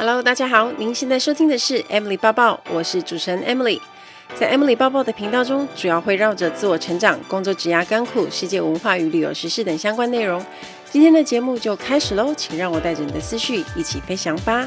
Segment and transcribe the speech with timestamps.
[0.00, 3.78] Hello，大家好，您现在收听的是 Emily 抱抱，我是主持人 Emily。
[4.34, 10.42] 在 Emily 抱抱的频道中，主要会绕着自我成长、工作、职涯、甘苦、世界文化与旅游时事等相关内容。
[10.90, 14.66] 今天的节目就开始喽，请让我带着你的思绪一起飞翔吧。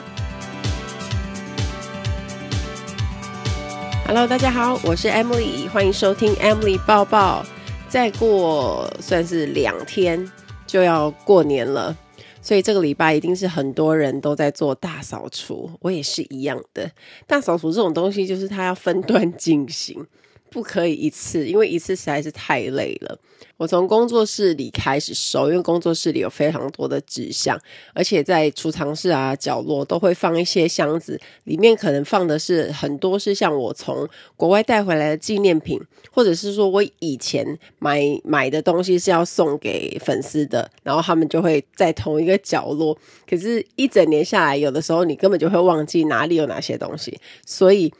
[4.05, 7.43] Hello，大家好，我是 Emily，欢迎收听 Emily 抱抱。
[7.89, 10.31] 再过算是两天
[10.68, 11.97] 就要过年了。
[12.44, 16.91] 所以这个礼拜一定是很多人都在做大扫除，我也是一样的。
[17.26, 20.05] 大扫除这种东西，就是它要分段进行。
[20.53, 23.17] 不可以一次，因为一次实在是太累了。
[23.57, 27.59] 我从工作室里开始收，因为工作室里有非常多的纸箱，
[27.94, 35.80] 而且在储藏室啊角落都会放一些箱子，里面可能放的是很多是像我从国外带回来的纪念品，
[36.11, 42.97] 或者是说我以前买买的东西是要送给粉丝的，然后他们就会在同一个角落。
[43.30, 47.94] 可是，一整年下来，有的时候你根本就会忘记哪里有哪些东西，所以。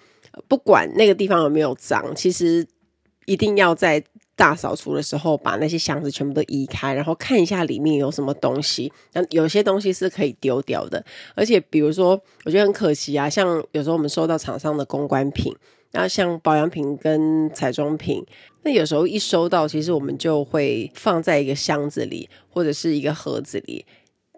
[0.48, 2.66] 不管那个地方有没有脏，其实
[3.26, 4.04] 一定要在
[4.36, 8.92] 大扫除的时候把那些箱子全部都移开，然后看一下里面有什么东西。
[9.14, 11.04] 那有些东西是可以丢掉的，
[11.36, 15.54] 而且比如说，我觉得很可惜啊，像有时候我们收到厂商的公关品，
[15.92, 18.26] 那像保养品跟彩妆品，
[18.64, 23.86] 那有时候一收到，其实我们就会放在一个箱子里或者是一个盒子里。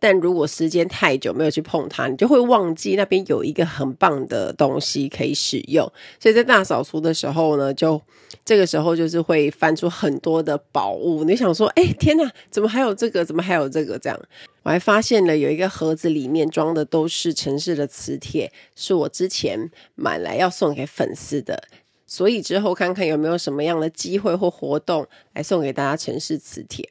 [0.08, 5.92] 但如果时间太久没有去碰它，你就会忘记那边有一个很棒的东西可以使用。
[6.20, 8.00] 所以在大扫除的时候呢，就
[8.46, 11.24] 这个时候就是会翻出很多的宝物。
[11.24, 13.26] 你想说，哎，天哪，怎么还有这个？
[13.26, 13.98] 怎么还有这个？
[13.98, 14.20] 这样，
[14.62, 21.64] 我还发现了有一个盒子里面装的都是城市的磁铁，是我之前买来要送给粉丝的。
[22.06, 26.88] 所以之后看看有没有什么样的机会或活动来送给大家城市磁铁。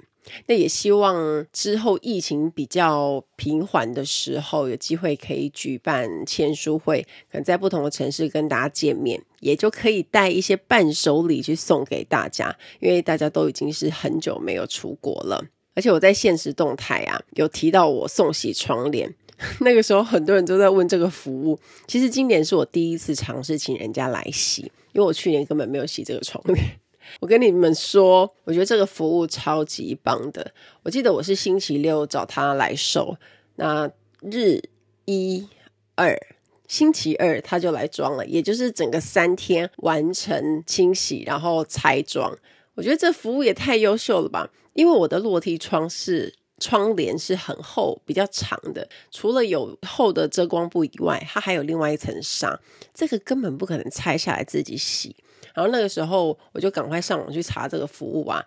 [0.47, 15.45] 那也希望之后疫情比较平缓的时候，有机会可以举办签书会，可能在不同的城市跟大家见面，也就可以带一些伴手礼去送给大家，因为大家都已经是很久没有出国了。
[15.75, 19.13] 而且我在现实动态啊，有提到我送洗窗帘，
[19.61, 21.59] 那个时候很多人都在问这个服务。
[21.89, 26.81] 其实今年是我第一次尝试请人家来洗，因为我去年根本没有洗这个窗帘。
[27.21, 30.53] 我跟你们说，我觉得这个服务超级棒的。
[30.83, 33.17] 我记得我是星期六找他来收，
[33.57, 34.61] 那日
[35.05, 35.47] 一
[35.95, 36.19] 二
[36.67, 42.37] 星期二他就来装了，也就是整个三天完成清洗，然后拆装。
[42.75, 44.51] 我觉得这服务也太优秀了吧！
[44.73, 52.59] 因为我的落地窗是窗帘是很厚、比较长的，除了有厚的遮光布以外，它还有另外一层纱，
[52.93, 55.15] 这个根本不可能拆下来自己洗。
[55.55, 58.45] 然后那个时候，我就赶快上网去查这个服务啊。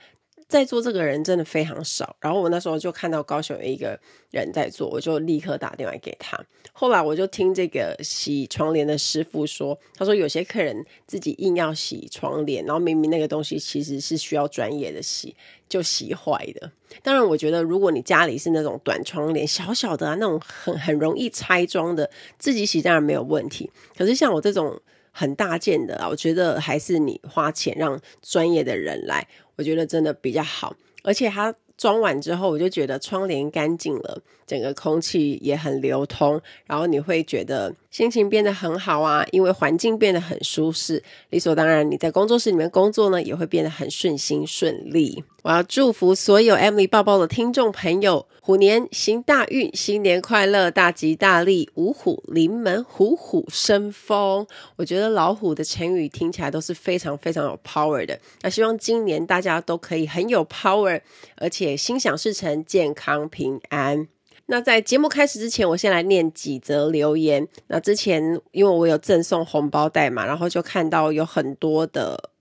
[0.50, 4.00] 在做这个人真的非常少，然后我那时候就看到高雄有一个
[4.32, 6.40] 人在做，我就立刻打电话给他。
[6.72, 15.36] 后来我就听这个洗窗帘的师傅说，他说有些客人自己硬要洗窗帘，然后明明那个东西其实是需要专业的洗，
[15.68, 16.72] 就洗坏的。
[17.04, 23.70] 当然，我觉得如果你家里是那种短窗帘，小小的啊，那种很很容易拆装的，自己洗当然没有问题。
[23.98, 24.82] 可是像我这种。
[25.18, 31.56] 很大件的啊，我觉得还是你花钱让专业的人来，我觉得真的比较好，而且它。
[31.78, 45.24] 装完之后，我就觉得窗帘干净了，整个空气也很流通，然后你会觉得心情变得很好啊，因为环境变得很舒适，理所当然你在工作室里面工作呢，也会变得很顺心顺利。
[45.42, 54.46] 我要祝福所有 Emily 报报的听众朋友，虎年行大运，新年快乐，大吉大利，五虎临门，虎虎生风。
[54.76, 61.02] 我觉得老虎的成语听起来都是非常非常有 power 的，那希望今年大家都可以很有 power，
[61.38, 61.76] 而且。
[61.76, 64.08] 心想事成，健康平安。
[64.48, 67.48] 那在节目开始之前，我先来念几则留言。
[67.68, 68.22] 那之前
[68.52, 72.32] 因为我有赠送红包袋嘛，然后就看到有很多的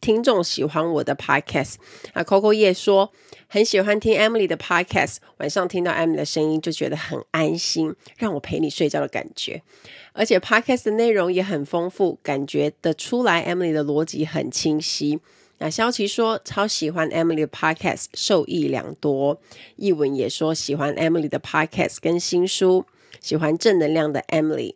[0.00, 1.76] 听众喜欢我的 podcast。
[2.12, 3.10] 啊，Coco 叶说
[3.48, 9.62] 很喜欢听 Emily 的 podcast，晚上听到 Emily 的声音就觉得很安心，让我陪你睡觉的感觉。
[10.12, 15.20] 而且 podcast 的内容也很丰富，感觉得出来 Emily 的逻辑很清晰。
[15.58, 19.40] 那萧琪说超喜欢 Emily 的 Podcast，受益良多。
[19.76, 22.84] 译文也说喜欢 Emily 的 Podcast 跟新书，
[23.20, 24.74] 喜欢正能量的 Emily。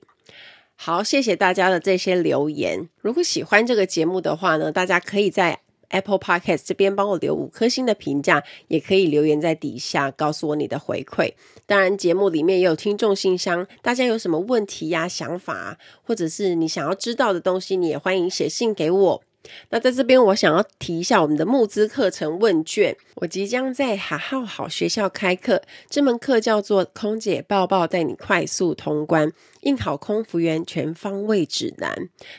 [0.77, 2.89] 好，谢谢大家的这些留言。
[3.03, 5.61] 如果喜欢这个节目的话呢，大家可以在
[5.91, 11.35] Apple Podcast 这边帮我留五颗星的评价，也可以留言在底下告诉我你的回馈。
[11.67, 19.23] 当然，节目里面也有听众信箱，大家有什么问题呀、想法，或者是你想要知道的东西，你也欢迎写信给我。
[19.71, 22.97] 那在这边，我想要提一下我们的募资课程问卷。
[23.17, 31.95] 我即将在哈号好学校开课，这门课叫做《空姐抱抱带你快速通关应考空服员全方位指南》。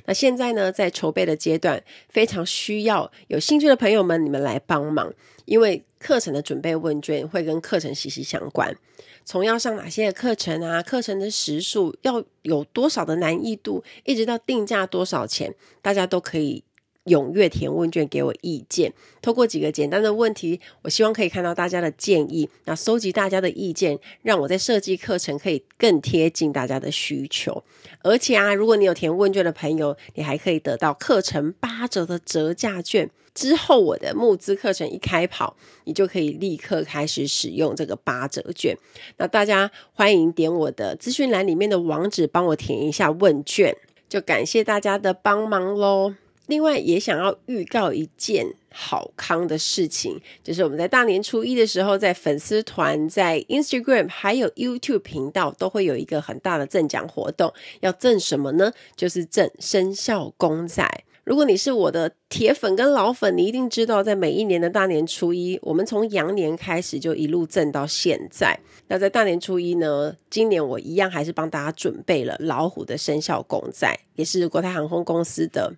[0.06, 5.14] 那现在呢，在筹备的阶段，非常需要有兴趣的朋友们，你们来帮忙，
[5.46, 8.76] 因为课程的准备问卷会跟课程息息相关。
[9.24, 16.64] 从要上哪些课程啊，课程的时数要有多少的难易度，一直到定价多少钱，大家都可以。
[17.06, 18.94] 踊跃填问卷，给我意见。
[19.22, 27.64] 透过几个简单的问题，我希望可以看到大家的建议，那搜集大家的意见，让我在设计课程可以更贴近大家的需求。
[28.04, 33.10] 而且啊，如果你有填问卷的朋友，你还可以得到课程八折的折价券。
[33.34, 35.56] 之后我的募资课程一开跑，
[35.86, 38.78] 你就可以立刻开始使用这个八折券。
[39.18, 43.76] 那大家欢迎点我的资讯栏里面的网址，帮我填一下问卷。
[44.10, 46.14] 就感谢大家的帮忙喽。
[46.48, 57.54] 另外也想要预告一件好康的事情，就是我们在大年初一的时候，在粉丝团、在 Instagram 还有 YouTube 频道都会有一个很大的赠奖活动。
[57.80, 58.74] 要赠什么呢？
[58.96, 60.86] 就是赠生肖公仔。
[61.24, 68.60] 如果你是我的铁粉跟老粉，你一定知道，在每一年的大年初一，我们从羊年开始就一路赠到现在。
[68.88, 75.76] 那在大年初一呢，今年我一样还是帮大家准备了老虎的生肖公仔，也是国泰航空公司的。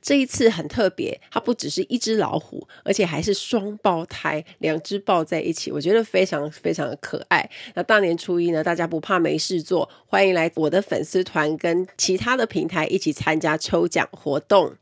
[0.00, 7.48] 这一次很特别，它不只是一只老虎，而且还是双胞胎，两只抱在一起，我觉得非常非常的可爱。
[7.74, 14.74] 那大年初一呢，大家不怕没事做，欢迎来我的粉丝团跟其他的平台一起参加抽奖活动。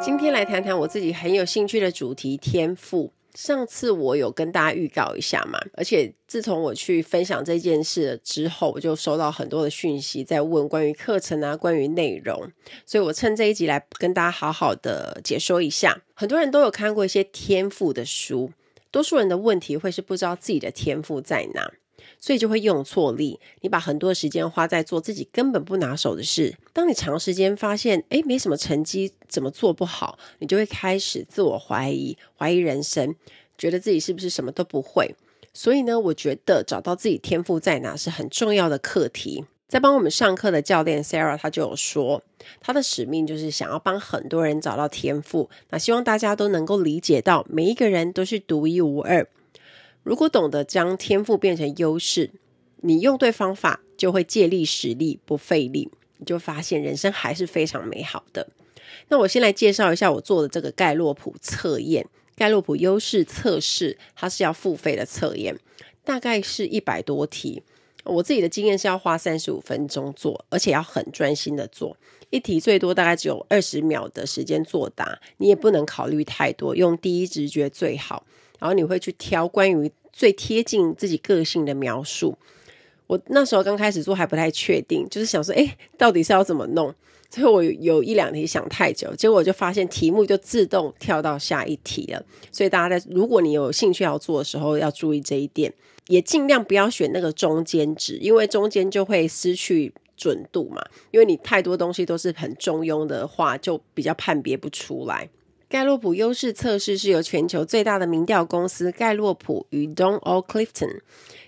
[0.00, 3.12] 今天来谈谈我自己很有兴趣的主题——天赋。
[3.38, 12.50] 上次我有跟大家预告一下嘛，而且自从我去分享这件事了之后，我就收到很多的讯息，在问关于课程啊，关于内容，
[12.84, 16.02] 所以我趁这一集来跟大家好好的解说一下。
[16.14, 18.50] 很多人都有看过一些天赋的书，
[18.90, 21.72] 多数人的问题会是不知道自己的天赋在哪。
[22.20, 26.56] 所以就会用错力，你把很多时间花在做自己根本不拿手的事。
[26.72, 33.14] 当你长时间发现，诶，没什么成绩，怎么做不好，你就会开始自我怀疑，怀疑人生，
[33.56, 35.14] 觉得自己是不是什么都不会。
[35.54, 39.44] 所以呢，我觉得找到自己天赋在哪是很重要的课题。
[39.66, 42.22] 在帮我们上课的教练 Sarah，她就有说，
[42.60, 45.50] 她的使命就是想要帮很多人找到天赋。
[45.68, 49.28] 那希望大家都能够理解到，每一个人都是独一无二。
[50.08, 52.30] 如果懂得将天赋变成优势，
[52.80, 58.48] 你用对方法就会借力使力，不费力，你就发现人生还是非常美好的。
[59.08, 65.54] 那我先来介绍一下我做的这个盖洛普测验，盖洛普优势测试，它是要付费的测验，
[66.02, 67.62] 大概是一百多题。
[68.04, 71.94] 我自己的经验是要花三十五分钟做，而且要很专心的做，
[72.30, 78.24] 一题最多大概只有二十秒的时间作答，你也不能考虑太多，用第一直觉最好。
[78.58, 82.36] 然后你会去挑关于最贴近自己个性的描述。
[83.06, 86.94] 我那时候刚开始做还不太确定，就是想说，诶，到底是要怎么弄？
[87.30, 92.22] 所以我有一两题想太久，结果我就发现题目就自动跳到下一题了。
[92.50, 95.72] 所以大家在如果你有兴趣要做的时候，要注意这一点，
[96.08, 100.82] 也尽量不要选那个中间值，因为中间就会失去准度嘛。
[101.10, 105.28] 因为你太多东西都是很中庸的话，就比较判别不出来。
[105.68, 110.42] 盖洛普优势测试是由全球最大的民调公司盖洛普与 Don O.
[110.42, 111.00] Clifton，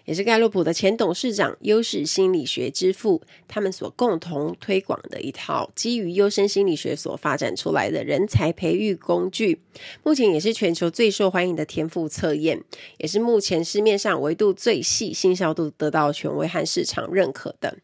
[0.05, 9.63] 也是盖洛普的前董事长、优势心理学之父，他们所共同推广的一套基于优生心理学所发展出来的人才培育工具。
[10.03, 12.63] 目前也是全球最受欢迎的天赋测验，
[12.99, 17.79] 也是目前市面上维度最细、信效度得到权威和市场认可的。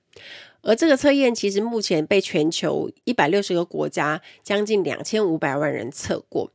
[0.67, 6.51] 而这个测验其实目前被全球一百六十个国家将近两千五百万人测过，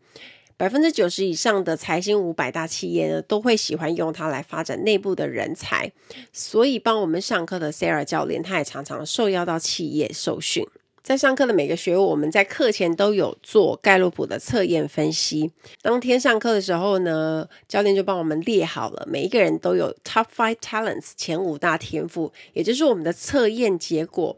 [0.57, 5.93] 百分之九十以上的财新五百大企业呢都会喜欢用它来发展内部的人才，
[6.33, 10.67] 所以帮我们上课的 Sarah 教练，他也常常受邀到企业受训。
[11.03, 15.51] 在上课的每个学务，我们在课前都有做盖洛普的测验分析。
[15.81, 24.37] 当天上课的时候呢，教练就帮我们列好了，每一个人都有 Top Five Talents 前五大天赋，也就是我们的测验结果。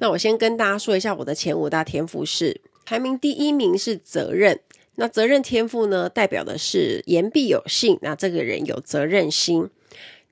[0.00, 4.60] 那我先跟大家说一下，我的前五大天赋是排名第一名是责任。
[4.96, 9.70] 那责任天赋呢，代表的是言必有信，那这个人有责任心。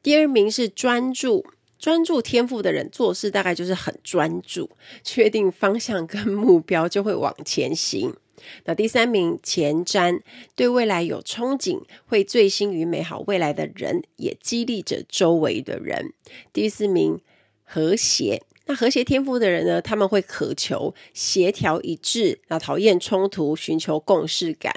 [0.02, 1.46] 第二名是专注。
[1.80, 4.70] 专注天赋的人做事大概就是很专注，
[5.02, 8.14] 确定方向跟目标就会往前行。
[8.64, 10.20] 那第三名前瞻，
[10.54, 16.12] 对未来有憧憬，会醉心于美好未来的人，也激励着周围的人。
[16.52, 17.20] 第四名
[17.64, 24.74] 和谐，那和谐天赋的人呢，他们会渴求协调一致，那讨厌冲突，寻求共识感。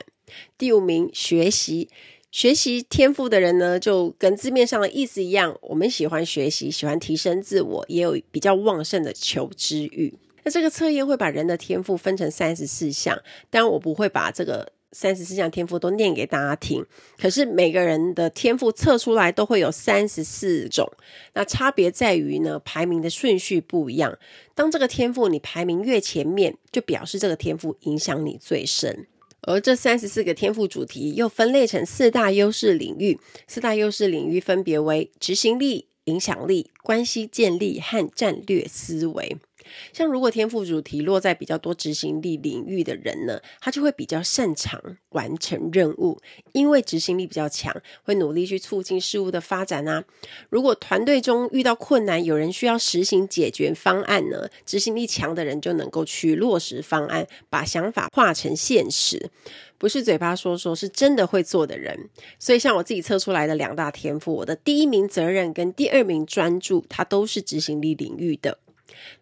[0.58, 1.90] 第五名，学习。
[2.34, 10.12] 学习天赋的人呢，就跟字面上的意思一样，我们喜欢学习，喜欢提升自我，也有比较旺盛的求知欲。
[10.44, 13.22] 那这个测验会把人的天赋分成三十四项，
[13.52, 16.84] 当然我不会把这个三十四项天赋都念给大家听。
[17.20, 20.92] 可是每个人的天赋测出来都会有三十四种，
[21.36, 24.18] 那差别在于呢，排名的顺序不一样。
[24.56, 29.06] 当这个天赋你排名越前面，就表示这个天赋影响你最深。
[29.44, 39.38] 而这三十四个天赋主题又分类成四大优势领域，四大优势领域分别为执行力、影响力、关系建立和战略思维。
[39.92, 46.20] 像如果天赋主题落在比较多执行力领域的人呢，他就会比较擅长完成任务，
[46.52, 50.04] 因为执行力比较强，会努力去促进事物的发展啊。
[50.50, 59.30] 如果团队中遇到困难，有人需要实行解决方案呢，执行力强的人就能够去落实方案，把想法化成现实，
[59.78, 62.10] 不是嘴巴说说，是真的会做的人。
[62.40, 68.60] 所以像我自己测出来的两大天赋，我的第一名责任跟第二名专注，它都是执行力领域的。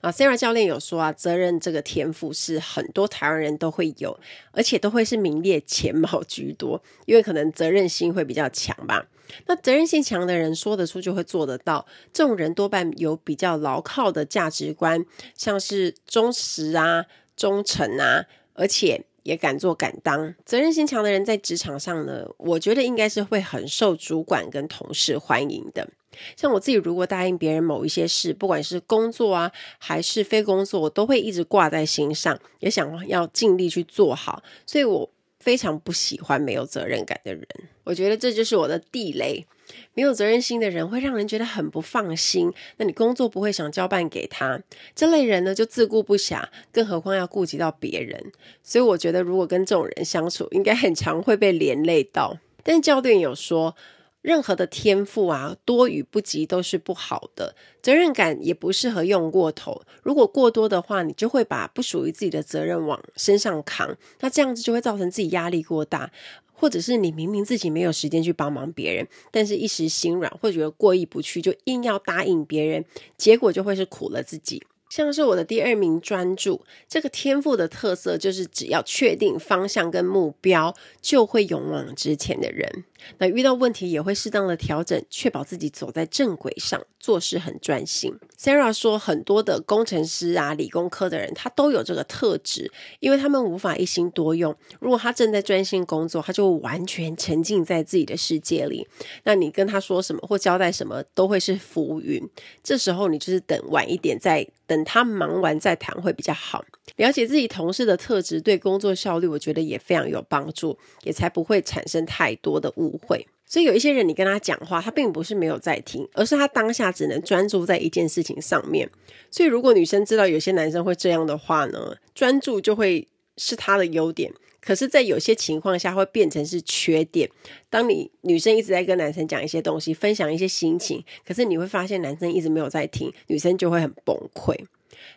[0.02, 4.20] 啊，Sarah 教练有说啊，责任这个天赋是很多台湾人都会有，
[4.52, 9.08] 而且都会是名列前茅居多，因为可能责任心会比较强吧。
[9.46, 17.06] 那责任心强的人说得出就会做得到，这种人多半有比较牢靠的价值观，像是忠实啊、
[17.38, 20.36] 忠诚啊，而且也敢做敢当。
[20.46, 25.88] 责任心强的人在职场上呢，我觉得应该是会很受主管跟同事欢迎的。
[26.36, 34.44] 像我自己，如果答应别人某一些事，不管是工作啊，还是非工作，我都会一直挂在心上，也想要尽力去做好。
[34.66, 37.46] 所以我非常不喜欢没有责任感的人。
[37.84, 39.46] 我觉得这就是我的地雷。
[39.94, 44.62] 没有责任心的人会让人觉得很不放心，那你工作不会想交办给他。
[44.94, 48.34] 这类人呢，就自顾不暇，更何况要顾及到别人。
[48.62, 52.38] 所以我觉得，如果跟这种人相处，应该很常会被连累到。
[52.64, 53.76] 但教练有说。
[54.22, 57.56] 任何的天赋啊，多与不及都是不好的。
[57.82, 59.82] 责任感也不适合用过头。
[60.04, 63.98] 如果过多的话，你就会把不属于自己的责任往身上扛。
[64.20, 66.12] 那这样子就会造成自己压力过大，
[66.54, 72.86] 或者是你明明自己没有时间去帮忙别人，但是一时心软或者觉得过意不去，就硬要答应别人，
[73.18, 74.64] 结果就会是苦了自己。
[74.92, 82.84] 像是我的第二名专注，这个天赋的特色就是只要确定方向跟目标，就会勇往直前的人。
[83.18, 88.14] 那遇到问题也会适当的调整，确保自己走在正轨上，做事很专心。
[88.38, 94.56] Sarah 说，很多的工程师啊，理工科的人，他都有这个特质，因为他们无法一心多用。
[94.80, 98.88] 如果他正在专心工作，他就完全沉浸在自己的世界里。
[99.24, 102.22] 那你跟他说什么或交代什么，都会是浮云。
[102.64, 106.64] 这时候你就是等晚一点，再等他忙完再谈会比较好。
[106.98, 113.26] 了解自己同事的特质，对工作效率，我觉得也非常有帮助，也才不会产生太多的误不会。
[113.46, 118.90] 所以有一些人，你跟他讲话，他并不是没有在听，而是他当下只能专注在一件事情上面。
[119.30, 123.08] 所以如果女生知道有些男生会这样的话呢，专注就会
[123.38, 124.32] 是他的优点，
[124.62, 127.30] 可是，在有些情况下会变成是缺点。
[127.70, 134.56] 当你女生一直在跟男生讲一些东西，分享一些心情，可是你会发现男生一直没有在听，女生就会很崩溃。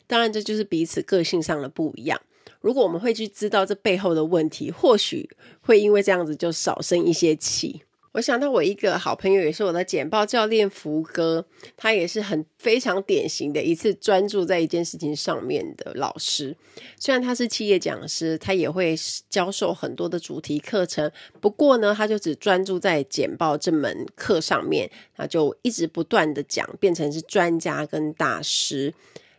[0.06, 2.20] 当然，这就是彼此个性上的不一样。
[2.64, 5.28] 如果我们会去知道这背后的问题，或许
[5.60, 7.82] 会因为这样子就少生一些气。
[8.12, 11.44] 我想到我一个好朋友，也是我的简报教练福哥，
[11.76, 16.56] 他也是很非常典型的一次专注在一件事情上面的老师。
[16.98, 18.96] 虽然他是企业讲师，他也会
[19.28, 28.94] 教授很多的主题课程，不过呢，他就只专注在简报这门课上面，他就一直不断的讲，变成是专家跟大师。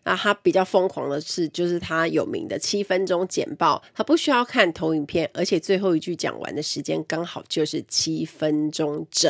[0.05, 9.29] 那他比较疯狂的是，就是他有名的七分钟简报，他不需要看投影片，而且最后一句讲完的时间刚好就是七分钟整。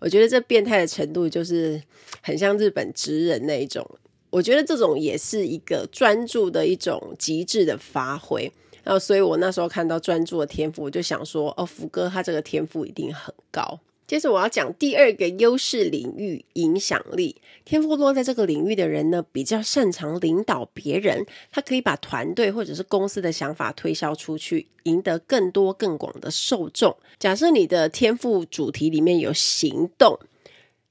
[0.00, 1.80] 我觉得这变态的程度就是
[2.22, 3.86] 很像日本职人那一种。
[4.30, 8.50] 我觉得这种也是一个专注的一种极致的发挥。
[8.82, 13.78] 然后，所以我那时候看到专注的天赋，我就想说，哦，福哥他这个天赋一定很高。
[14.10, 17.36] 接着我要讲第二个优势领域——影响力。
[17.64, 26.96] 天赋落在这个领域的人呢，比较擅长领导别人，他可以把团队或者是公司的想法推销出去，赢得更多更广的受众。
[27.20, 30.18] 假设你的天赋主题里面有行动，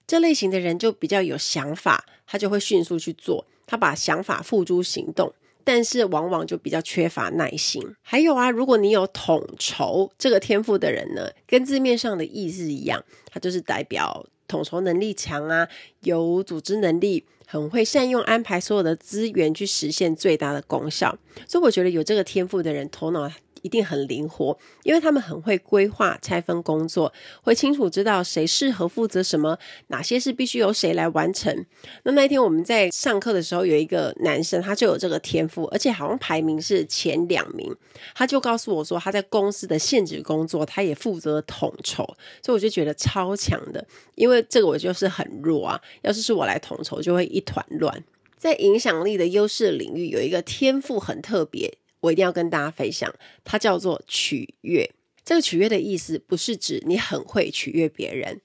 [0.07, 5.33] 这类型的人就比较有想法，他就会迅速去做，他把想法付诸行动。
[5.71, 7.79] 但是往往就比较缺乏耐心。
[8.01, 15.67] 还有啊，如果你有统筹这个天赋的人呢，跟字面上的意思一样，他就是代表统筹能力强啊，
[15.99, 21.17] 有组织能力，很会善用安排所有的资源去实现最大的功效。
[21.47, 23.27] 所以我觉得有这个天赋的人，头脑。
[23.61, 31.65] 一定很灵活，因为他们很会规划、拆分工作，会清楚知道谁适合负责什么，哪些事必须由谁来完成。
[32.03, 37.75] 那那一天我们在上课的时候，有一个男生，他就有这个天赋，而且好像排名是前两名。
[38.15, 42.05] 他就告诉我说，他在公司的现职工作，他也负责统筹，
[42.41, 43.85] 所以我就觉得超强的。
[44.15, 48.03] 因为这个我就是很弱啊，要是是我来统筹，就会一一团乱。
[48.37, 51.77] 在影响力的优势领域，有一个天赋很特别。
[52.01, 54.89] 我一定要跟大家分享，它叫做取悦。
[55.23, 58.41] 这个取悦的意思不是指你很会取悦别人，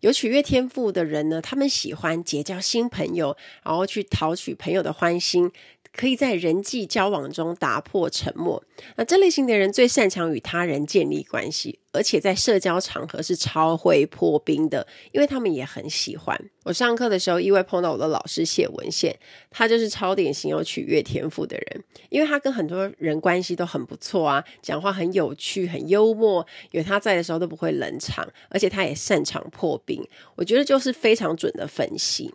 [0.00, 5.50] 有取悦天赋的人呢，他们喜欢结交新朋友，然后去讨取朋友的欢心。
[5.92, 8.62] 可以在人际交往中打破沉默。
[8.96, 16.38] 那这类型的人最擅长与他人建立关系，而且在社交场合是超会破冰的，因为他们也很喜欢。
[16.64, 19.16] 我上课的时候意外碰到我的老师谢文宪，
[19.50, 30.04] 他就是超典型有取悦天赋的人，因为他跟很多人关系都很不错啊，讲话很有趣、很幽默，有他在的时候都不会冷场，而且他也擅长破冰。
[30.34, 32.34] 我觉得就是非常准的分析。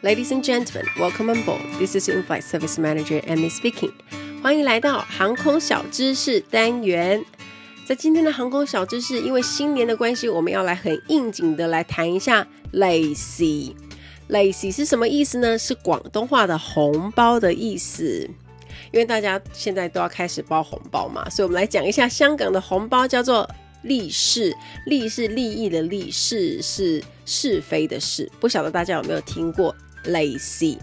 [0.00, 1.60] Ladies and gentlemen, welcome on board.
[1.76, 3.90] This is In-flight Service Manager Amy speaking.
[4.40, 7.24] 欢迎来到航空小知识单元。
[7.84, 13.42] 在今天的航空小知识，因为新年的关系，我们要来很应景的来谈一下“利是”。
[14.28, 15.58] 利是是什么意思呢？
[15.58, 18.30] 是广东话的红包的意思。
[18.92, 23.50] 因为大家现在都要开始包红包嘛，所以我们来讲一下香港的红包，叫做
[23.82, 24.54] 利是。
[24.86, 28.30] 利是利益的利，是是是非的是。
[28.38, 29.74] 不晓得大家有没有听过？
[30.08, 30.76] 利是，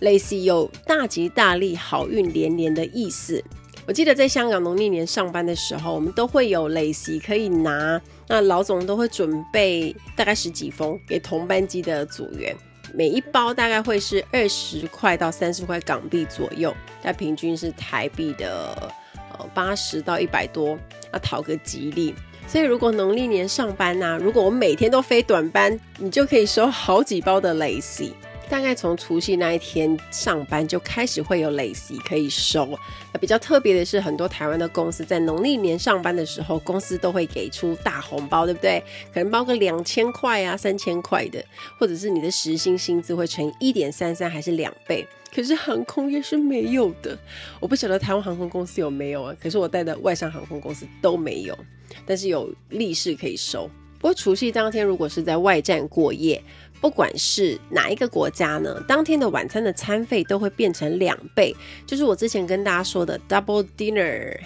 [0.00, 3.42] 利是有大吉大利、好运连连的意思。
[3.86, 8.00] 我记得在香港农历年上班的时候，我们都会有利是可以拿。
[8.26, 12.56] 那老总都会准备大概十几封给同班机的组员，
[12.92, 18.92] 每一包大概会是二十块到三十块港币左右，那平均是台币的
[19.38, 20.76] 呃八十到一百多，
[21.12, 22.12] 要讨个吉利。
[22.48, 28.10] 所以如果农历年上班呢、如果我每天都飞短班，你就可以收好几包的利是。
[28.48, 32.68] 大概从除夕那一天上班就开始会有利是可以收。
[33.12, 38.82] 那比较特别的是，很多台湾的公司在农历年上班的时候，公司都会给出大红包，对不对？
[39.12, 41.44] 可能包个两千块啊、三千块的，
[41.78, 45.06] 或者是你的时薪薪资会乘一点三三，还是两倍。
[45.34, 47.18] 可是航空业是没有的，
[47.60, 49.36] 我不晓得台湾航空公司有没有啊？
[49.42, 51.58] 可是我带的外商航空公司都没有，
[52.06, 53.68] 但是有利是可以收。
[53.98, 56.42] 不过除夕当天，如果是在外站过夜，
[56.80, 61.54] 不管是哪一个国家呢，当天的晚餐的餐费都会变成两倍，
[61.86, 64.38] 就是我之前跟大家说的 double dinner，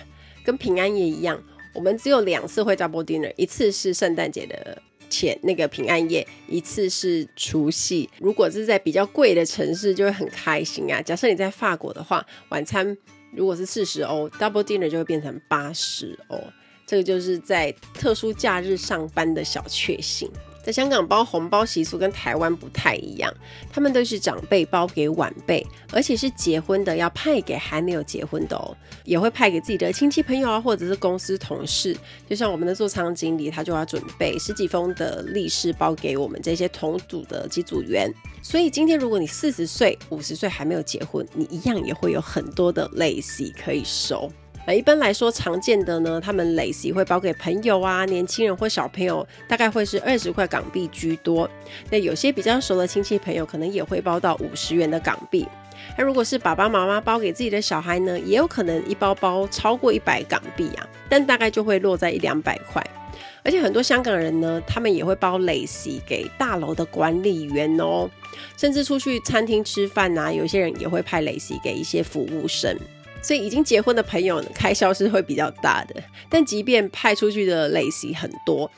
[0.45, 1.43] 跟平安夜一样，
[1.75, 8.09] 我们只有两次会 double dinner，一次是圣诞节的前那个平安夜，一次是除夕。
[8.19, 11.03] 如果是在比较贵的城市，就会很开心啊。
[11.03, 12.97] 假设你在法国的话，晚餐
[13.35, 16.41] 如果是四十欧，double dinner 就会变成八十欧。
[16.87, 20.31] 这个就是在特殊假日上班的小确幸。
[20.63, 23.33] 在香港包红包习俗跟台湾不太一样，
[23.73, 31.97] 他们都是长辈包给晚辈，而且是结婚的要派给还没有结婚的哦，也会派给自己的亲戚朋友啊，或者是公司同事。
[32.29, 38.13] 就像我们的座舱经理，他就要准备十几封的利是包给我们这些同组的机组员。
[38.43, 44.31] 所以今天如果你四十岁、五十岁还没有结婚，你一样也会有很多的利是可以收。
[44.67, 51.49] 呃，一般来说，常见的呢，他们利是会包给朋友啊、年轻人或小朋友，大概会是二十块港币居多。
[51.91, 55.47] 那有些比较熟的亲戚朋友，可能也会包到五十元的港币。
[55.97, 62.85] 那如果是爸爸妈妈包给自己的小孩呢，也有可能一包包超过一百港币啊，但大概就会落在一两百块。
[63.43, 68.09] 而且很多香港人呢，他们也会包利是给大楼的管理员哦，
[68.59, 72.79] 甚至出去餐厅吃饭啊，有些人也会派利是给一些服务生。
[73.23, 75.95] 所以已经结婚的朋友呢，开销是会比较大的。
[76.29, 78.71] 但即便派出去的类型很多，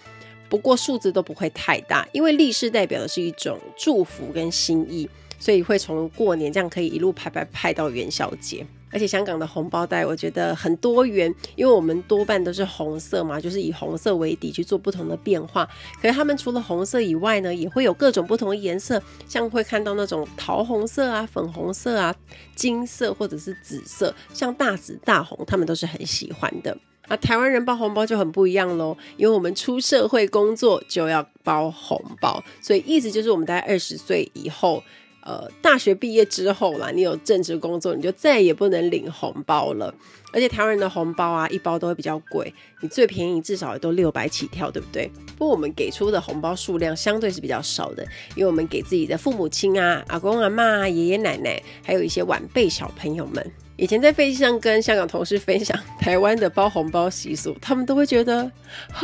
[0.48, 5.08] 不过数字都不会太大，因为利是代表的是一种祝福跟心意，
[5.42, 8.64] 所以会从过年这样可以一路派派派到元宵节。
[8.92, 15.68] 而且香港的红包袋我觉得很多元，因为我们多半都是红色嘛，就是以红色为底去做不同的变化。
[16.00, 22.14] 可是他们除了红色以外呢，也会有各种不同的颜色，像会看到那种桃红色啊、粉红色啊、
[22.54, 26.76] 金色或者是紫色，像大紫大红，他们都是很喜欢的。
[27.08, 34.84] 啊，台湾人包红包就很不一样喽，因为我们出社会工作就要包红包，所以意思就是我们大概二十岁以后。
[35.22, 39.94] 呃，大学毕业之后啦，你有正职工作，你就再也不能领红包了。
[40.32, 45.10] 而且台湾人的红包啊，一包都会比较贵，你最便宜至少也都六百起跳，对不对？
[45.36, 48.02] 不过我们给出的红包数量相对是比较少的，
[48.34, 53.52] 因为我们给自己的父母亲啊、阿公阿妈、爷爷奶奶，还有一些晚辈小朋友们。
[53.82, 58.44] 以前在飞机上跟香港同事分享 台湾的包红包习俗，他们都会觉得
[58.92, 59.02] 啊，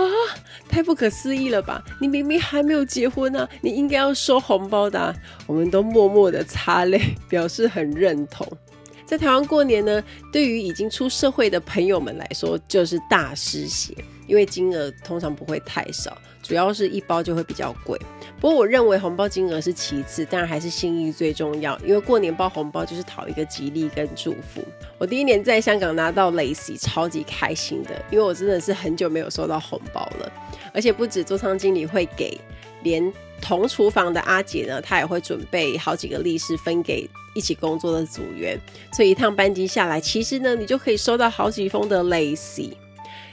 [0.69, 1.83] 太不可思议了吧？
[2.01, 5.12] 你明明还没有结婚啊，你应该要收红包的。
[5.49, 8.47] 我们都默默的擦泪，表示很认同。
[9.05, 10.01] 在台湾过年呢，
[10.33, 13.93] 对于已经出社会的朋友们来说，就是大失血，
[14.29, 17.99] 因为金额通常不会太少，主要是一包就会比较贵。
[18.41, 24.62] 不过我认为红包金额是其次，当然还是心意最重要，因为过年包红包就是讨一个吉利跟祝福。
[24.99, 30.31] 我第一年在香港拿到 LaCie，超级开心的，因为我真的是很久没有收到红包了，
[30.73, 32.38] 而且不止座舱经理会给，
[32.85, 38.57] 连同厨房的阿姐呢，她也会准备好几个利是分给一起工作的组员，
[38.93, 42.75] 所以一趟班机下来，其实呢，你就可以收到好几封的 LaCie。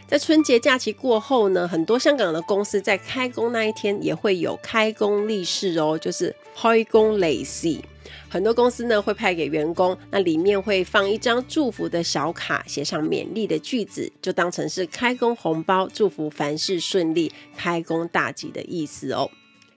[0.07, 7.81] 在春节假期过后呢，很多香港的公司在开工那一天也会有开工利是哦，就是开工 LaCie。
[8.29, 19.29] 很多公司呢会派给员工，那里面会放一张祝福的小卡，写上勉励的句子，就当成是开工红包，祝福凡事顺利、开工大吉的意思哦。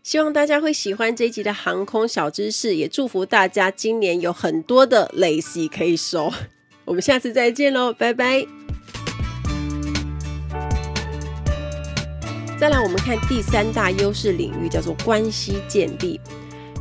[0.03, 6.33] 希望大家会喜欢这一集的航空小知识，也祝福大家今年有很多的利是可以收。
[6.85, 8.68] 我们下次再见喽，拜拜！
[12.59, 16.21] 再来，我们看第三大优势领域，叫做关系建立。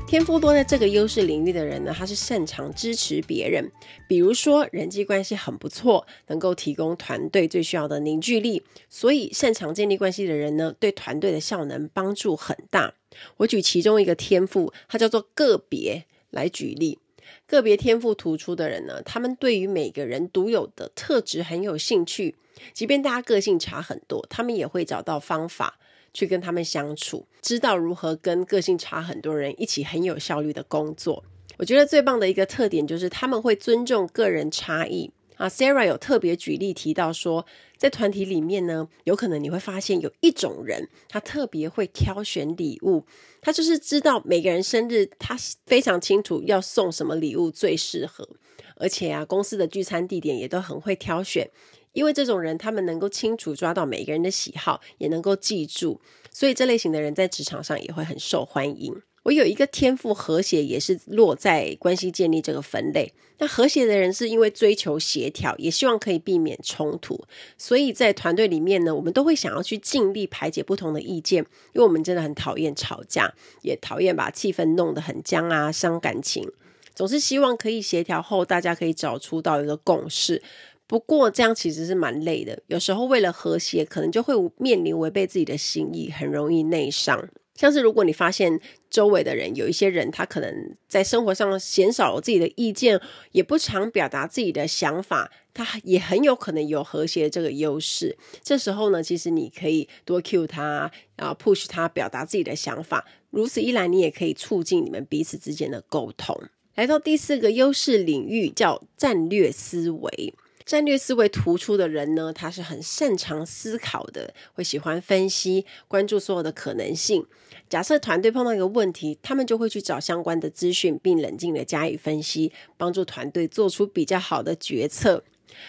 [0.07, 3.71] 天赋多在这个优势领域的人呢，他是擅长支持别人，
[4.07, 12.95] 比如说人际关系很不错，能够提供团队最需要的凝聚力，所以擅长建立关系的人呢，对团队的效能帮助很大。
[13.37, 16.97] 我举其中一个天赋，它叫做个别来举例。
[17.47, 22.35] 个别天赋突出的人呢，他们对于每个人独有的特质很有兴趣，
[22.73, 25.79] 即便大家个性差很多，他们也会找到方法。
[26.13, 31.23] 去跟他们相处，知道如何跟个性差很多人一起很有效率的工作。
[31.57, 35.47] 我觉得最棒的一个特点就是他们会尊重个人差异啊。
[35.49, 37.45] Sarah 有特别举例提到说，
[37.77, 43.05] 在团体里面呢，有可能你会发现有一种人，他特别会挑选礼物，
[43.41, 48.27] 他就是知道每个人生日，他非常清楚要送什么礼物最适合，
[48.75, 51.49] 而且啊，公司的聚餐地点也都很会挑选。
[51.93, 55.99] 因为这种人，他们能够清楚抓到每个人的喜好，也能够记住，
[56.31, 59.01] 所以这类型的人在职场上也会很受欢迎。
[59.27, 63.11] 我有一个天赋和谐，也是落在关系建立这个分类。
[63.39, 67.25] 那和谐的人是因为追求协调，也希望可以避免冲突，
[67.57, 76.49] 所以在团队里面呢，我们都会想要去尽力排解不同的意见，因为我们真的很讨厌吵架，也讨厌把气氛弄得很僵啊，伤感情。
[76.95, 80.41] 总是希望可以协调后，大家可以找出到一个共识。
[80.87, 87.27] 不过这样其实是蛮累的，有时候为了和谐，可能就会面临违背自己的心意，很容易内伤。
[87.57, 88.57] 像是如果你发现
[88.89, 93.01] 周围的人有一些人，他可能在生活上鲜少了自己的意见，
[93.33, 98.17] 也不常表达自己的想法，他也很有可能有和谐这个优势。
[98.41, 103.05] 这时候呢，其实你可以多 cue 他，然后 push 他表达自己的想法。
[103.31, 106.39] 如此一来，你也可以促进你们彼此之间的沟通。
[106.75, 110.33] 来到第四个优势领域，叫战略思维。
[110.67, 117.25] 战略思维突出的人呢，他是很擅长思考的，会喜欢分析，关注所有的可能性。
[117.69, 125.23] 假设团队碰到一个问题，他们就会去找相关的资讯，并冷静地加以分析，帮助团队做出比较好的决策。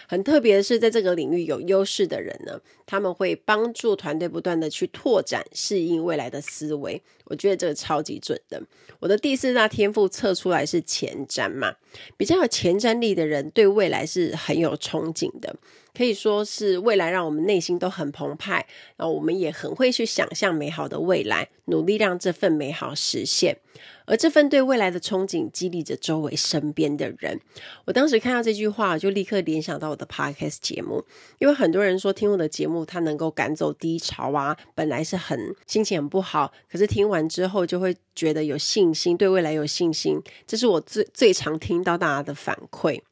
[0.07, 7.01] 很特别的是，在这个领域有优势的人呢，他们会帮助团队不断的去拓展、适应未来的思维。
[7.25, 8.63] 我觉得这个超级准的。
[9.01, 11.75] 我的第四大天赋测出来是前瞻嘛，
[12.17, 15.55] 比较有前瞻力的人，对未来是很有憧憬的。
[15.95, 23.59] 可以说是未来让我们内心都很澎湃，然后我们也很会去想象美好的未来，努力让这份美好实现。
[24.07, 27.39] 而这份对未来的憧憬，激励着周围身边的人。
[27.85, 31.05] 我当时看到这句话，就立刻联想到我的 podcast 节目，
[31.39, 40.21] 因为很多人说听我的节目，它能够赶走低潮啊，本来是很心情很不好，可是听完之后就会觉得有信心，对未来有信心。
[40.47, 43.03] 这是我最最常听到大家的反馈。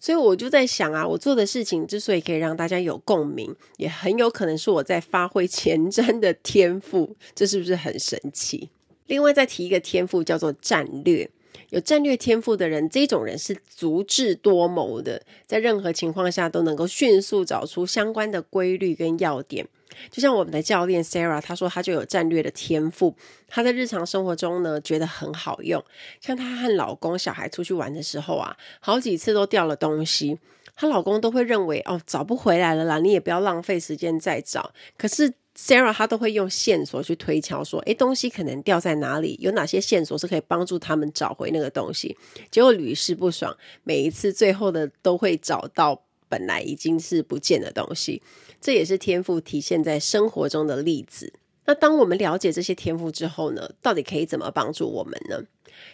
[0.00, 8.70] 所以我就在想啊，我做的事情之所以可以让大家有共鸣，也很有可能是我在发挥前瞻的天赋，这是不是很神奇？
[9.06, 11.28] 另外再提一个天赋叫做战略。
[11.70, 19.66] 有战略天赋的人，这种人是足智多谋的，在任何情况下都能够迅速找出相关的规律跟要点。
[20.10, 23.14] 就像我们的教练 Sarah，她说她就有战略的天赋，
[23.48, 25.84] 她在日常生活中呢觉得很好用。
[26.20, 30.38] 像她和老公、小孩出去玩的时候啊，好几次都掉了东西，
[30.76, 34.72] 她老公都会认为哦，找不回来了啦，你也不要浪费时间再找。
[34.96, 42.16] 可是 Sarah 她都会用线索去推敲，说诶，东西可能掉在哪里，有哪些线索是可以帮助他们找回那个东西。
[42.50, 48.22] 结果屡试不爽，每一次最后的都会找到本来已经是不见的东西。
[48.58, 51.34] 这也是天赋体现在生活中的例子。
[51.66, 55.42] 那当我们了解这些天赋之后呢，到底可以怎么帮助我们呢？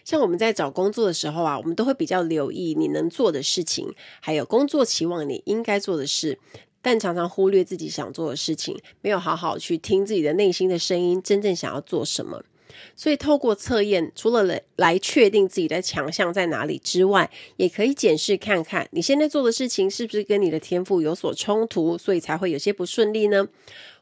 [0.05, 6.39] 像我们在找工作的时候啊，我们都会比较留意你能做的事情，还有工作期望你应该做的事，
[6.87, 12.45] 但常常忽略自己想做的事情，没有好好去听自己的内心的声音，真正想要做什么。
[12.95, 23.49] 所以，透过测验，除了来来确定自己的强项在哪里之外，也可以检视看看你现在做的事情是不是跟你的天赋有所冲突，所以才会有些不顺利呢？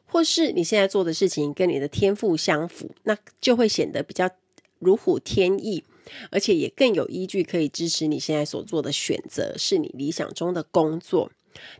[0.05, 4.29] 或是你现在做的事情跟你的天赋相符，那就会显得比较
[4.77, 5.83] 如虎添翼，
[6.29, 11.31] 而且也更有依据可以支持你现在所做的选择是你理想中的工作。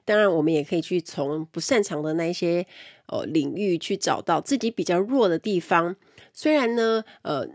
[0.03, 2.65] 当然，我们也可以去从不擅长的那一些
[3.07, 5.95] 呃领域去找到自己比较弱的地方。
[6.33, 7.47] 虽然呢，呃，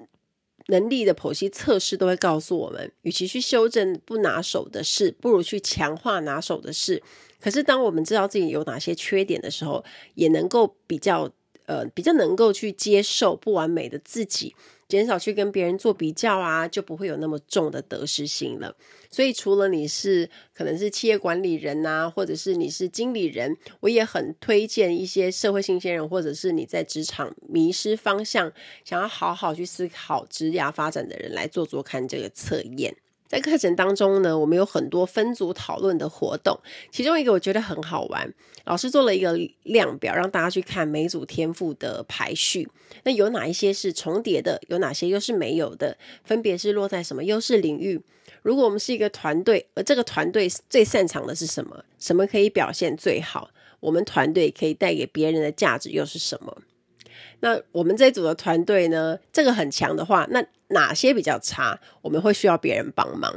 [0.68, 7.02] 能力的剖析测试都会告诉我们，与其去修正不拿手的事，不如去强化拿手的事。
[7.40, 11.30] 可是，当我们知道自己有哪些缺点的时候，也能够比较，
[11.70, 14.56] 呃，比较能够去接受不完美的自己。
[14.88, 18.74] 减少去跟别人做比较啊，就不会有那么重的得失心了。
[19.08, 28.52] 所以，除了你是可能是企业管理人啊，或者是你是经理人，我也很推荐一些社会新鲜人，或者是你在职场迷失方向，
[28.84, 32.96] 想要好好去思考职涯发展的人来做做看这个测验。
[33.30, 36.58] 在课程当中呢，我们有很多分组讨论的活动，
[36.90, 42.68] 其中一个我觉得很好玩，老师做了一个量表，让大家去看每组天赋的排序。
[43.04, 45.96] 那有哪一些是重叠的，有哪些又是没有的？
[46.24, 48.00] 分别是落在什么优势领域？
[48.42, 51.84] 如果我们是一个团队，而这个团队最擅长的是什么？
[52.00, 53.50] 什么可以表现最好？
[53.78, 56.56] 我们团队可以带给别人的价值又是什么？
[57.40, 61.80] 那我们这组的团队呢，这个很强的话，那哪些比较差？
[62.02, 63.32] 我们会需要别人帮忙，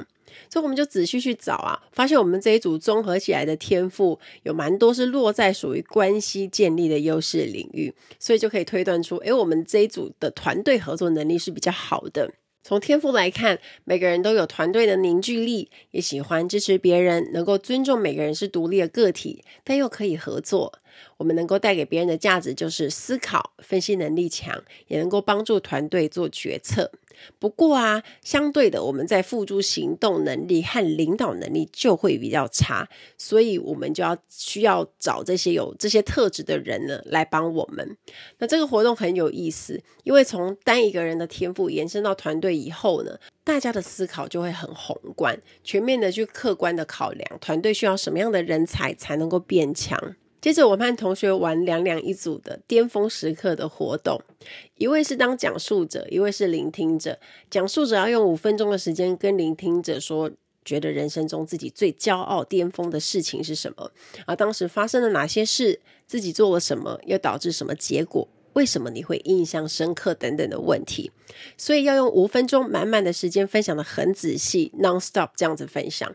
[0.50, 12.32] 所以我们就仔细去找啊，发现我们这一组综合起来的天赋有蛮多是落在属于关系建立的优势领域，所以就可以推断出，诶，我们这一组的团队合作能力是比较好的。
[12.66, 20.80] 从天赋来看，每个人都有团队的凝聚力，也喜欢支持别人，能够尊重每个人是独立的个体，但又可以合作。
[21.18, 26.92] 我们能够带给别人的价值就是思考、分析能力强，也能够帮助团队做决策。
[27.40, 37.96] 不过啊，相对的，我们在付诸行动能力和领导能力就会比较差，所以我们就要需要找这些有这些特质的人呢来帮我们。
[38.40, 50.16] 那这个活动很有意思，因为从单一个人的天赋延伸到团队以后呢，大家的思考就会很宏观、全面的去客观的考量团队需要什么样的人才才能够变强。
[50.44, 54.22] 接着，我们和同学玩两两一组的巅峰时刻的活动，
[54.76, 57.18] 一位是当讲述者，一位是聆听者。
[57.50, 60.30] 讲述者要用五分钟的时间跟聆听者说，
[60.66, 63.90] 觉得人生中自己最骄傲、巅峰的事情是什么？
[64.26, 65.80] 啊，当时发生了哪些事？
[66.06, 67.00] 自己做了什么？
[67.06, 68.28] 又导致什么结果？
[68.52, 70.14] 为什么你会印象深刻？
[70.14, 71.10] 等等的问题。
[71.58, 76.14] 所以要用五分钟满满的时间分享得很仔细，non-stop 这样子分享。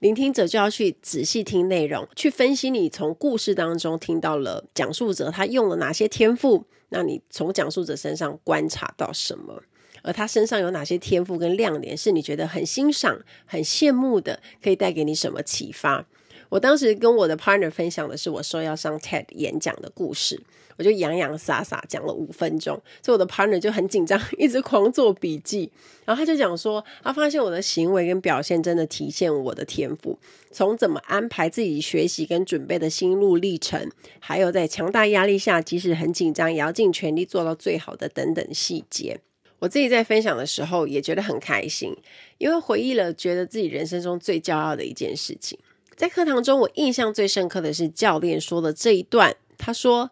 [0.00, 9.62] 聆听者就要去仔细听内容，去分析你从故事当中听到了讲述者他用了哪些天赋，那你从讲述者身上观察到什么，
[10.02, 16.06] 而他身上有哪些天赋跟亮点是你觉得很欣赏、很羡慕的，可以带给你什么启发？
[16.50, 20.40] 我当时跟我的 partner 分享的是我说要上 TED 演讲的故事，
[20.78, 25.70] 我就洋洋洒洒讲了五分钟，所以我的 partner 就很紧张， 一直狂做笔记。
[26.04, 30.18] 然后他就讲说，他发现我的行为跟表现真的体现我的天赋，
[30.52, 39.20] 从怎么安排自己学习跟准备的心路历程，还有在强大压力下，即使很紧张，也要尽全力做到最好的等等细节。
[39.58, 41.92] 我自己在分享的时候也觉得很开心，
[42.38, 45.58] 因为回忆了觉得自己人生中最骄傲的一件事情。
[45.96, 49.34] 在课堂中，我印象最深刻的是教练说的这一段。
[49.58, 50.08] 他说：“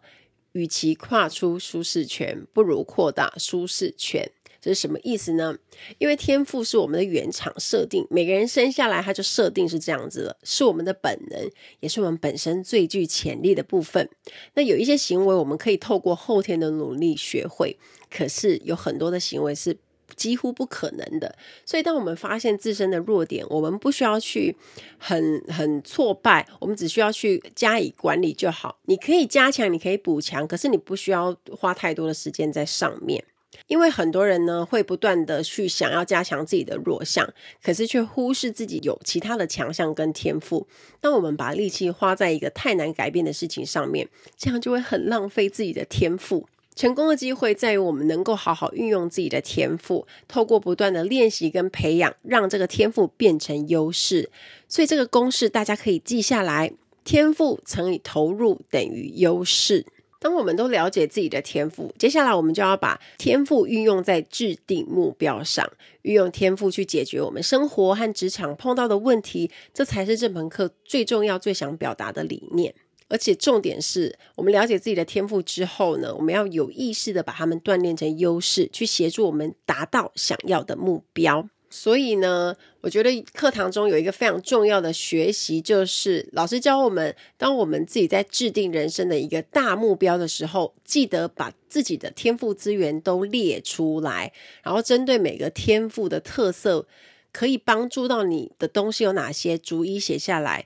[0.57, 5.55] 与其跨出舒适圈，不如扩大舒适圈。”这是什么意思呢？
[5.99, 14.09] 因为天赋是我们的原厂设定，每个人生下来他就设定是这样子了，是我们的本能，也是我们本身最具潜力的部分。
[14.55, 17.77] 那有一些行为我们可以透过后天的努力学会，
[18.09, 19.77] 可是有很多的行为是
[20.17, 21.33] 几乎不可能的。
[21.65, 24.53] 所以，当我们发现自身的弱点，我们不需要去
[24.97, 28.77] 很很挫败，我们只需要去加以管理就好。
[28.85, 33.23] 你可以加强，你可以补强，可是你不需要花太多的时间在上面。
[33.67, 37.27] 因为很多人呢，会不断的去想要加强自己的弱项，
[37.63, 40.67] 可是却忽视自己有其他的强项跟天赋。
[41.01, 46.47] 当我们把力气花在一个太难改变的事情上面，这样就会很浪费自己的天赋。
[46.77, 54.29] 成功的机会在于我们能够好好运用自己的天赋，透过不断的练习跟培养，让这个天赋变成优势。
[54.67, 56.71] 所以这个公式大家可以记下来：
[57.03, 59.87] 天赋乘以投入等于优势。
[60.19, 65.67] 当我们都了解自己的天赋，接下来我们就要把天赋运用在制定目标上，
[66.03, 72.75] 运用天赋去解决我们生活和职场碰到的问题，这才是这门课最重要、最想表达的理念。
[73.09, 81.47] 而且重点是我们了解自己的天赋之后呢，我们要有意识的把它们锻炼成优势，去协助我们达到想要的目标。
[81.69, 94.31] 所以呢，我觉得课堂中有一个非常重要的学习，就是老师教我们，当我们自己在制定人生的一个大目标的时候，记得把自己的天赋资源都列出来，
[94.63, 96.87] 然后针对每个天赋的特色，
[97.33, 100.65] 可以帮助到你的东西有哪些，逐一写下来，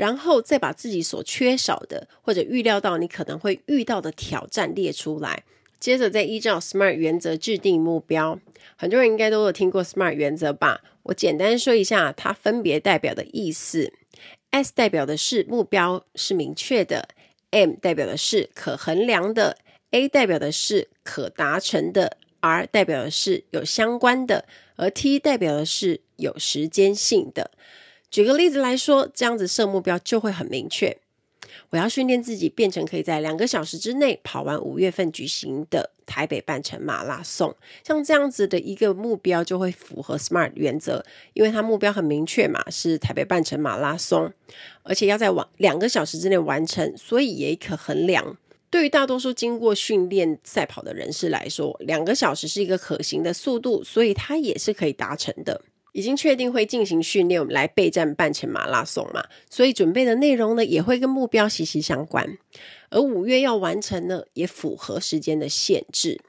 [0.00, 5.44] 然后再把自己所缺少的，或者预料到你可能会遇到的挑战列出来。
[5.78, 8.40] 接着再依照 SMART 原则制定目标，
[8.76, 10.80] 很多人应该都有听过 SMART 原则吧？
[11.02, 13.92] 我简单说一下它分别代表的意思。
[14.48, 17.10] S 代表的是目标是明确的
[17.50, 19.58] ，M 代表的是可衡量的
[19.90, 27.50] ，A 代表的是可达成的，R 代表的是有相关的，而 T 代表的是有时间性的。
[28.10, 30.98] 举个例子来说，这样子设目标就会很明确。
[31.70, 44.32] 我要训练自己变成可以在两个小时之内跑完五月份举行的台北半程马拉松，像这样子的一个目标就会符合 SMART 原则，因为它目标很明确嘛，是台北半程马拉松，
[44.82, 48.36] 而且要在两两个小时之内完成，所以也可衡量。
[48.68, 55.62] 对于大多数经过训练赛跑的人士来说，两个小时是一个可行的速度，所以它也是可以达成的。
[55.92, 62.38] 已经确定会进行训练，我们来备战半程马拉松嘛，所以准备的内容呢也会跟目标息息相关。
[62.90, 66.20] 而五月要完成呢，也符合时间的限制。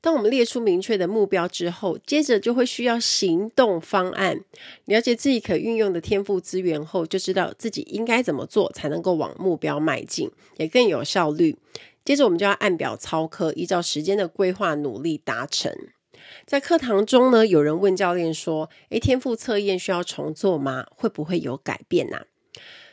[0.00, 4.40] 当我们列出明确的目标之后，接着就会需要行动方案。
[4.84, 11.56] 了解自己可运用的天赋资源后，就知道自己应该怎么做才能够往目标迈进，也更有效率。
[12.04, 15.72] 接着我们就要按表操课，依照时间的规划努力达成。
[16.46, 20.86] 在课堂中呢，有人问教练说：“诶，天赋测验需要重做吗？
[20.90, 22.26] 会不会有改变呢？”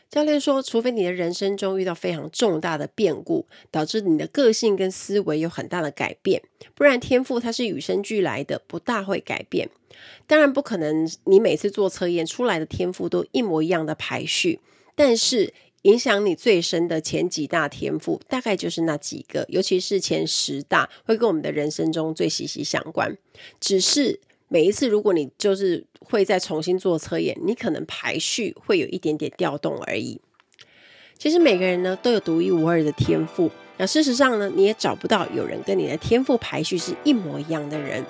[0.09, 6.41] 教练说：“除非你的人生中遇到非常重大的变故，导致你的个性跟思维有很大的改变，
[6.73, 9.69] 不然天赋它是与生俱来的，不大会改变。
[10.27, 14.59] 当然不可能，你每次做测验出来的天赋都一模一样的排序，
[14.95, 23.17] 但是。”影响你最深的前几大天赋，大概就是那几个，尤其是前十大，会跟我们的人生中最息息相关。
[23.59, 30.21] 只是每一次，如果你就是会再重新做测验，你可能排序会有一点点调动而已。
[31.17, 38.03] 其实每个人呢都有独一无二的天赋，那事实上呢，你也找不到有人跟你的天赋排序是一模一样的人。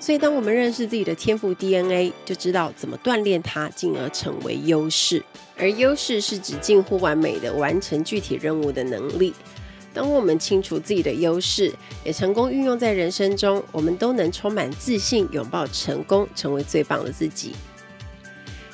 [0.00, 5.22] 所以，当我们认识自己的天赋 DNA，就知道怎么锻炼它，进而成为优势。
[5.58, 9.34] 而优势是指近乎完美的完成具体任务的能力。
[9.92, 11.70] 当我们清楚自己的优势，
[12.02, 17.54] 也成功运用在人生中，我们都能充满自信，拥抱成功，成为最棒的自己。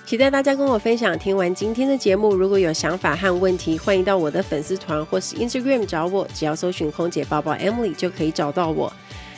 [0.04, 1.18] 期待大家跟我分享。
[1.18, 8.92] 听完今天的节目，如果有想法和问题，欢迎到我的粉丝团或是 Instagram 找我，只要搜寻“空姐抱抱 Emily” 就可以找到我。